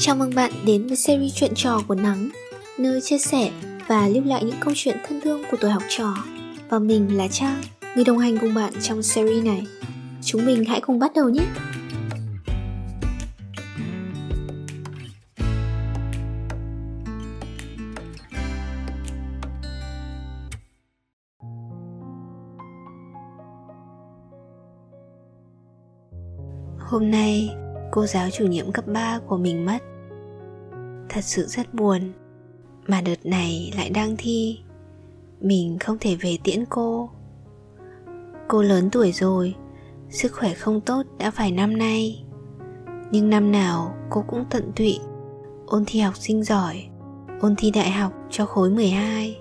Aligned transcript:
Chào 0.00 0.16
mừng 0.16 0.34
bạn 0.34 0.52
đến 0.66 0.86
với 0.86 0.96
series 0.96 1.34
chuyện 1.34 1.52
trò 1.54 1.80
của 1.88 1.94
Nắng, 1.94 2.28
nơi 2.78 3.00
chia 3.00 3.18
sẻ 3.18 3.50
và 3.88 4.08
lưu 4.08 4.24
lại 4.24 4.44
những 4.44 4.56
câu 4.60 4.74
chuyện 4.76 4.96
thân 5.08 5.20
thương 5.20 5.42
của 5.50 5.56
tuổi 5.60 5.70
học 5.70 5.82
trò. 5.88 6.14
Và 6.68 6.78
mình 6.78 7.16
là 7.16 7.28
Trang, 7.28 7.62
người 7.94 8.04
đồng 8.04 8.18
hành 8.18 8.38
cùng 8.38 8.54
bạn 8.54 8.72
trong 8.82 9.02
series 9.02 9.44
này. 9.44 9.66
Chúng 10.22 10.46
mình 10.46 10.64
hãy 10.64 10.80
cùng 10.80 10.98
bắt 10.98 11.12
đầu 11.14 11.28
nhé! 11.28 11.46
Hôm 26.78 27.10
nay, 27.10 27.50
cô 27.90 28.06
giáo 28.06 28.30
chủ 28.30 28.46
nhiệm 28.46 28.72
cấp 28.72 28.84
3 28.86 29.18
của 29.26 29.36
mình 29.36 29.64
mất. 29.64 29.78
Thật 31.08 31.20
sự 31.20 31.46
rất 31.46 31.74
buồn, 31.74 32.12
mà 32.86 33.00
đợt 33.00 33.26
này 33.26 33.72
lại 33.76 33.90
đang 33.90 34.14
thi. 34.18 34.58
Mình 35.40 35.78
không 35.78 35.98
thể 36.00 36.16
về 36.16 36.38
tiễn 36.44 36.64
cô. 36.70 37.10
Cô 38.48 38.62
lớn 38.62 38.88
tuổi 38.92 39.12
rồi, 39.12 39.54
sức 40.10 40.32
khỏe 40.32 40.54
không 40.54 40.80
tốt 40.80 41.02
đã 41.18 41.30
phải 41.30 41.50
năm 41.50 41.78
nay. 41.78 42.24
Nhưng 43.10 43.30
năm 43.30 43.52
nào 43.52 43.94
cô 44.10 44.24
cũng 44.26 44.44
tận 44.50 44.72
tụy, 44.76 44.98
ôn 45.66 45.84
thi 45.86 46.00
học 46.00 46.16
sinh 46.16 46.44
giỏi, 46.44 46.88
ôn 47.40 47.54
thi 47.56 47.70
đại 47.70 47.90
học 47.90 48.12
cho 48.30 48.46
khối 48.46 48.70
12. 48.70 49.40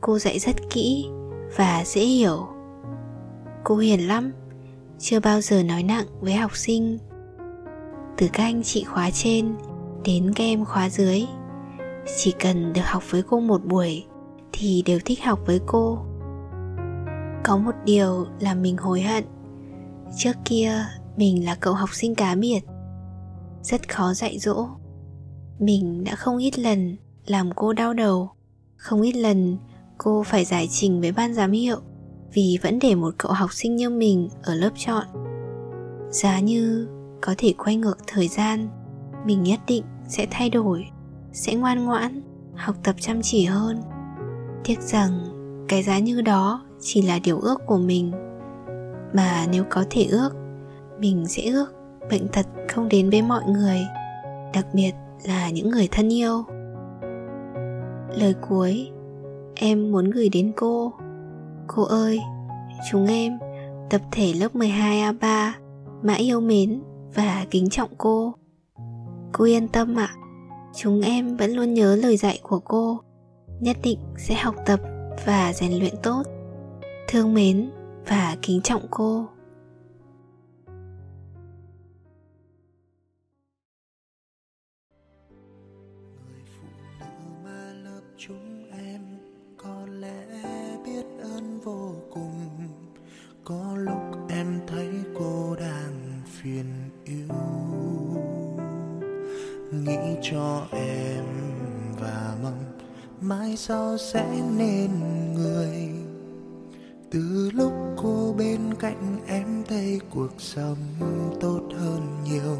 Cô 0.00 0.18
dạy 0.18 0.38
rất 0.38 0.56
kỹ 0.70 1.08
và 1.56 1.82
dễ 1.86 2.00
hiểu. 2.00 2.48
Cô 3.64 3.76
hiền 3.76 4.08
lắm, 4.08 4.32
chưa 4.98 5.20
bao 5.20 5.40
giờ 5.40 5.62
nói 5.62 5.82
nặng 5.82 6.06
với 6.20 6.34
học 6.34 6.56
sinh 6.56 6.98
từ 8.20 8.28
các 8.32 8.42
anh 8.42 8.62
chị 8.62 8.84
khóa 8.84 9.10
trên 9.10 9.54
đến 10.04 10.32
các 10.34 10.44
em 10.44 10.64
khóa 10.64 10.90
dưới. 10.90 11.26
Chỉ 12.16 12.34
cần 12.40 12.72
được 12.72 12.84
học 12.84 13.02
với 13.10 13.22
cô 13.22 13.40
một 13.40 13.64
buổi 13.64 14.04
thì 14.52 14.82
đều 14.86 14.98
thích 15.04 15.24
học 15.24 15.40
với 15.46 15.60
cô. 15.66 15.98
Có 17.44 17.56
một 17.56 17.74
điều 17.84 18.26
là 18.40 18.54
mình 18.54 18.76
hối 18.76 19.00
hận. 19.00 19.24
Trước 20.18 20.32
kia 20.44 20.84
mình 21.16 21.44
là 21.44 21.54
cậu 21.54 21.74
học 21.74 21.88
sinh 21.92 22.14
cá 22.14 22.34
biệt, 22.34 22.60
rất 23.62 23.94
khó 23.94 24.14
dạy 24.14 24.38
dỗ. 24.38 24.68
Mình 25.58 26.04
đã 26.04 26.16
không 26.16 26.38
ít 26.38 26.58
lần 26.58 26.96
làm 27.26 27.50
cô 27.56 27.72
đau 27.72 27.94
đầu, 27.94 28.30
không 28.76 29.02
ít 29.02 29.16
lần 29.16 29.58
cô 29.98 30.22
phải 30.26 30.44
giải 30.44 30.68
trình 30.70 31.00
với 31.00 31.12
ban 31.12 31.34
giám 31.34 31.52
hiệu 31.52 31.78
vì 32.32 32.58
vẫn 32.62 32.78
để 32.78 32.94
một 32.94 33.14
cậu 33.18 33.32
học 33.32 33.52
sinh 33.52 33.76
như 33.76 33.90
mình 33.90 34.28
ở 34.42 34.54
lớp 34.54 34.70
chọn. 34.76 35.06
Giá 36.10 36.40
như 36.40 36.88
có 37.20 37.34
thể 37.38 37.54
quay 37.58 37.76
ngược 37.76 37.98
thời 38.06 38.28
gian. 38.28 38.68
Mình 39.24 39.42
nhất 39.42 39.60
định 39.66 39.84
sẽ 40.08 40.26
thay 40.30 40.50
đổi 40.50 40.86
sẽ 41.32 41.54
ngoan 41.54 41.84
ngoãn 41.84 42.22
học 42.54 42.76
tập 42.82 42.94
chăm 43.00 43.22
chỉ 43.22 43.44
hơn. 43.44 43.82
Tiếc 44.64 44.80
rằng 44.80 45.10
cái 45.68 45.82
giá 45.82 45.98
như 45.98 46.20
đó 46.20 46.62
chỉ 46.80 47.02
là 47.02 47.18
điều 47.24 47.38
ước 47.38 47.60
của 47.66 47.78
mình. 47.78 48.12
Mà 49.12 49.46
nếu 49.52 49.64
có 49.70 49.84
thể 49.90 50.04
ước 50.04 50.30
mình 50.98 51.26
sẽ 51.26 51.42
ước 51.42 51.72
bệnh 52.10 52.28
tật 52.28 52.46
không 52.68 52.88
đến 52.88 53.10
với 53.10 53.22
mọi 53.22 53.42
người 53.44 53.80
đặc 54.54 54.66
biệt 54.72 54.92
là 55.24 55.50
những 55.50 55.70
người 55.70 55.88
thân 55.90 56.12
yêu. 56.12 56.44
Lời 58.16 58.34
cuối 58.48 58.90
em 59.54 59.92
muốn 59.92 60.10
gửi 60.10 60.28
đến 60.28 60.52
cô. 60.56 60.92
Cô 61.66 61.82
ơi, 61.82 62.20
chúng 62.90 63.06
em, 63.06 63.38
tập 63.90 64.00
thể 64.12 64.32
lớp 64.32 64.54
12A3 64.54 65.52
mãi 66.02 66.18
yêu 66.18 66.40
mến 66.40 66.82
và 67.14 67.46
kính 67.50 67.68
trọng 67.68 67.90
cô. 67.98 68.34
Cô 69.32 69.44
yên 69.44 69.68
tâm 69.68 69.98
ạ, 69.98 70.10
à, 70.10 70.16
chúng 70.76 71.00
em 71.00 71.36
vẫn 71.36 71.50
luôn 71.50 71.74
nhớ 71.74 71.96
lời 71.96 72.16
dạy 72.16 72.40
của 72.42 72.60
cô, 72.60 73.00
nhất 73.60 73.76
định 73.82 73.98
sẽ 74.18 74.34
học 74.34 74.54
tập 74.66 74.80
và 75.26 75.52
rèn 75.52 75.72
luyện 75.72 75.94
tốt. 76.02 76.22
Thương 77.08 77.34
mến 77.34 77.70
và 78.06 78.36
kính 78.42 78.60
trọng 78.62 78.86
cô. 78.90 79.26
Lúc 93.80 94.28
em 94.28 94.60
thấy 94.66 94.88
cô 95.18 95.56
đang 95.60 96.20
phiền 96.26 96.66
yếu 97.04 97.36
nghĩ 99.72 100.16
cho 100.22 100.66
em 100.72 101.24
và 102.00 102.36
mong 102.42 102.64
mai 103.20 103.56
sau 103.56 103.98
sẽ 103.98 104.26
nên 104.56 104.90
người. 105.34 105.88
Từ 107.10 107.50
lúc 107.54 107.72
cô 107.96 108.34
bên 108.38 108.74
cạnh 108.78 109.18
em 109.26 109.64
thấy 109.68 110.00
cuộc 110.10 110.32
sống 110.38 110.76
tốt 111.40 111.60
hơn 111.78 112.24
nhiều, 112.24 112.56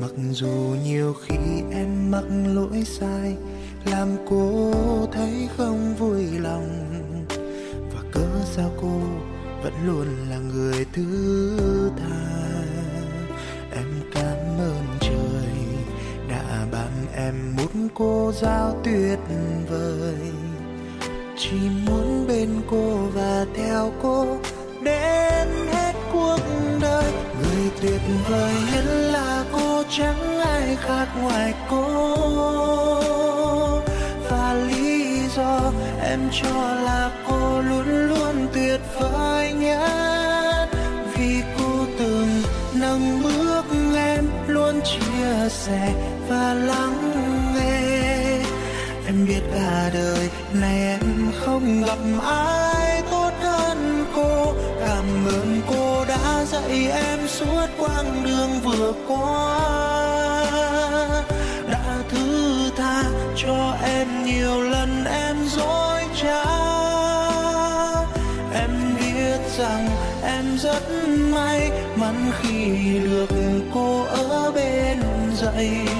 mặc 0.00 0.10
dù 0.30 0.76
nhiều 0.84 1.14
khi 1.14 1.36
em 1.72 2.10
mắc 2.10 2.24
lỗi 2.54 2.84
sai, 2.84 3.36
làm 3.84 4.08
cô 4.30 4.72
thấy 5.12 5.48
không 5.56 5.94
vui 5.98 6.24
lòng 6.38 6.95
vẫn 9.66 9.86
luôn 9.86 10.06
là 10.30 10.36
người 10.36 10.86
thứ 10.92 11.90
tha. 11.98 12.46
Em 13.70 13.86
cảm 14.14 14.58
ơn 14.58 14.86
trời 15.00 15.54
đã 16.28 16.66
ban 16.72 17.06
em 17.16 17.56
một 17.56 17.88
cô 17.94 18.32
giáo 18.34 18.80
tuyệt 18.84 19.18
vời. 19.70 20.30
Chỉ 21.36 21.56
muốn 21.86 22.26
bên 22.28 22.48
cô 22.70 22.96
và 23.14 23.46
theo 23.56 23.92
cô 24.02 24.38
đến 24.82 25.48
hết 25.72 25.92
cuộc 26.12 26.40
đời. 26.80 27.12
Người 27.42 27.70
tuyệt 27.80 28.00
vời 28.28 28.54
nhất 28.72 28.84
là 28.86 29.44
cô, 29.52 29.82
chẳng 29.90 30.38
ai 30.38 30.76
khác 30.76 31.06
ngoài 31.22 31.54
cô. 31.70 32.06
Và 34.30 34.54
lý 34.68 35.18
do 35.36 35.72
em 36.02 36.20
cho 36.42 36.75
này 50.52 50.78
em 50.78 51.32
không 51.44 51.82
gặp 51.82 51.98
ai 52.22 53.02
tốt 53.10 53.30
hơn 53.40 54.06
cô. 54.16 54.54
Cảm 54.80 55.26
ơn 55.28 55.60
cô 55.68 56.04
đã 56.08 56.44
dạy 56.44 56.90
em 56.90 57.28
suốt 57.28 57.66
quãng 57.78 58.22
đường 58.24 58.50
vừa 58.64 58.92
qua. 59.08 59.60
Đã 61.70 61.96
thứ 62.08 62.56
tha 62.76 63.02
cho 63.36 63.76
em 63.84 64.24
nhiều 64.24 64.60
lần 64.60 65.04
em 65.04 65.36
dối 65.48 66.02
trá. 66.22 66.44
Em 68.54 68.70
biết 69.00 69.38
rằng 69.58 69.88
em 70.22 70.58
rất 70.58 70.82
may 71.32 71.70
mắn 71.96 72.30
khi 72.40 72.98
được 73.04 73.30
cô 73.74 74.04
ở 74.04 74.52
bên 74.54 75.00
dậy 75.36 75.95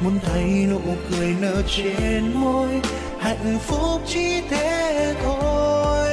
muốn 0.00 0.18
thấy 0.22 0.66
nụ 0.70 0.80
cười 1.10 1.34
nở 1.40 1.62
trên 1.66 2.32
môi, 2.34 2.80
hạnh 3.18 3.58
phúc 3.60 4.00
chỉ 4.06 4.40
thế 4.50 5.14
thôi 5.22 6.10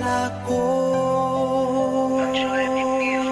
là 0.00 0.30
cô. 0.48 2.18
Mang 2.18 2.34
cho 2.34 2.56
em 2.56 2.74
những 2.74 3.00
yêu 3.00 3.24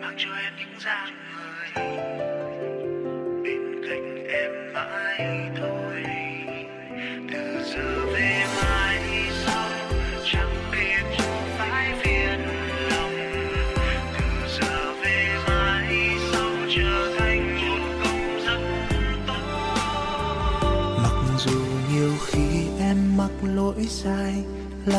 mang 0.00 0.14
cho 0.16 0.30
em 0.42 0.52
những 0.58 0.80
dáng 0.80 1.14
người. 1.34 2.27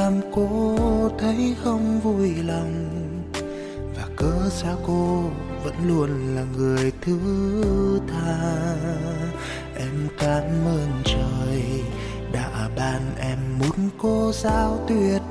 Làm 0.10 0.22
cô 0.32 0.76
thấy 1.20 1.56
không 1.64 2.00
vui 2.00 2.34
lòng. 2.48 2.90
Và 3.96 4.04
cớ 4.16 4.50
sao 4.50 4.78
cô 4.88 5.24
vẫn 5.64 5.74
luôn 5.88 6.36
là 6.36 6.44
người 6.58 6.92
thứ 7.02 7.20
tha. 8.08 8.76
Em 9.76 10.08
cảm 10.20 10.66
ơn 10.66 10.90
trời 11.06 11.64
đã 12.32 12.70
ban 12.76 13.02
em 13.20 13.38
một 13.60 13.76
cô 13.98 14.32
giáo 14.34 14.80
tuyệt 14.88 15.22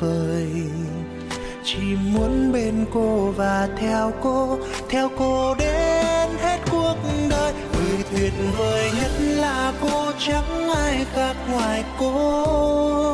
vời. 0.00 0.48
Chỉ 1.64 1.96
muốn 2.12 2.52
bên 2.52 2.86
cô 2.94 3.30
và 3.36 3.68
theo 3.78 4.12
cô 4.22 4.58
theo 4.88 5.10
cô 5.18 5.54
đến 5.54 6.28
hết 6.40 6.58
cuộc 6.70 6.96
đời. 7.30 7.52
Tuyệt 8.12 8.32
vời 8.58 8.90
nhất 9.00 9.10
là 9.20 9.72
cô, 9.82 10.12
chẳng 10.18 10.68
ai 10.68 11.06
khác 11.14 11.36
ngoài 11.50 11.84
cô. 11.98 13.13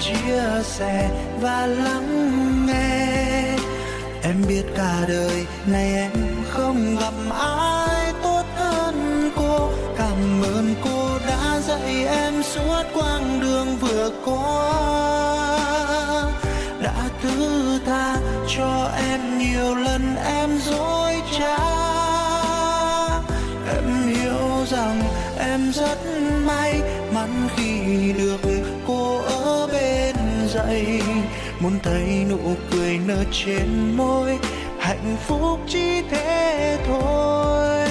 Chia 0.00 0.62
sẻ 0.64 1.10
và 1.40 1.66
lắng 1.66 2.66
nghe. 2.66 3.56
Em 4.22 4.44
biết 4.48 4.62
cả 4.76 5.04
đời 5.08 5.46
này 5.66 5.94
em 5.94 6.12
không 6.48 6.96
gặp 7.00 7.14
ai 7.40 8.12
tốt 8.22 8.44
hơn 8.56 9.30
cô. 9.36 9.70
Cảm 9.98 10.42
ơn 10.42 10.74
cô 10.84 11.18
đã 11.28 11.60
dạy 11.60 12.06
em 12.06 12.42
suốt 12.42 12.82
quãng 12.94 13.40
đường 13.40 13.76
vừa 13.80 14.10
qua. 14.24 14.68
Đã 16.82 17.08
thứ 17.22 17.78
tha 17.86 18.16
cho 18.56 18.90
em 19.10 19.38
nhiều 19.38 19.74
lần 19.74 20.16
em 20.24 20.58
dối 20.58 21.14
trá. 21.38 21.58
Em 23.74 24.08
hiểu 24.08 24.64
rằng 24.70 25.02
em 25.38 25.72
rất 25.72 25.98
may 26.46 26.80
mắn 27.14 27.48
khi 27.56 28.12
được 28.12 28.40
cô 28.86 29.20
dậy, 30.58 31.02
muốn 31.60 31.72
thấy 31.82 32.24
nụ 32.30 32.38
cười 32.70 32.98
nở 33.06 33.24
trên 33.32 33.96
môi, 33.96 34.38
hạnh 34.78 35.16
phúc 35.26 35.60
chỉ 35.68 36.02
thế 36.10 36.78
thôi. 36.86 37.88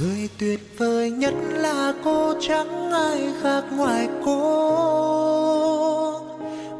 Người 0.00 0.28
tuyệt 0.38 0.60
vời 0.78 1.10
nhất 1.10 1.34
là 1.52 1.92
cô 2.04 2.34
chẳng 2.40 2.92
ai 2.92 3.18
khác 3.42 3.64
ngoài 3.76 4.08
cô. 4.24 4.38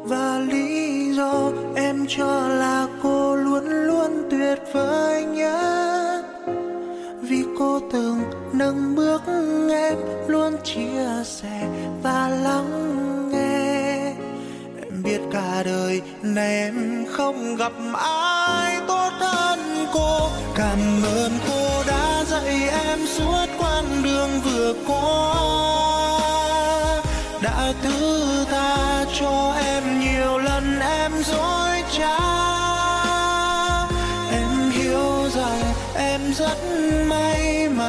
Và 0.03 0.39
lý 0.39 1.11
do 1.13 1.51
em 1.75 2.05
cho 2.07 2.47
là 2.47 2.87
cô 3.03 3.35
luôn 3.35 3.63
luôn 3.65 4.27
tuyệt 4.31 4.59
vời 4.73 5.23
nhất. 5.23 6.23
Vì 7.21 7.43
cô 7.59 7.79
từng 7.91 8.21
nâng 8.59 8.95
bước 8.95 9.21
em, 9.71 9.97
luôn 10.27 10.53
chia 10.63 11.23
sẻ 11.23 11.67
và 12.03 12.29
lắng 12.29 13.29
nghe. 13.31 14.13
Em 14.81 15.03
biết 15.03 15.19
cả 15.33 15.63
đời 15.65 16.01
này 16.21 16.63
em 16.63 17.05
không 17.11 17.55
gặp 17.55 17.71
ai 17.93 18.81
tốt 18.87 19.11
hơn 19.19 19.59
cô. 19.93 20.29
Cảm 20.55 20.79
ơn 21.03 21.31
cô 21.47 21.83
đã 21.87 22.23
dạy 22.27 22.69
em 22.85 22.99
suốt 23.07 23.45
quãng 23.59 24.03
đường 24.03 24.29
vừa 24.43 24.73
qua. 24.87 25.98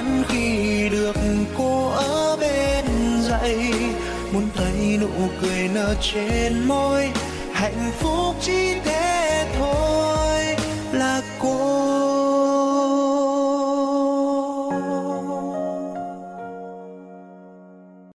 mãn 0.03 0.23
khi 0.29 0.89
được 0.89 1.17
cô 1.59 1.91
ở 1.91 2.37
bên 2.41 2.85
dậy. 3.23 3.73
Muốn 4.33 4.49
thấy 4.55 4.99
nụ 5.01 5.29
cười 5.43 5.69
nở 5.75 5.95
trên 6.01 6.69
môi, 6.69 7.11
hạnh 7.53 7.91
phúc 7.99 8.35
chỉ 8.41 8.75
thế 8.85 9.47
thôi. 9.59 10.57
Là 10.93 11.23
cô 11.39 11.80